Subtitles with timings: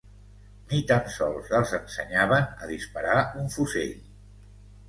[0.71, 3.97] Ni tan sols els ensenyaven a disparar un fusell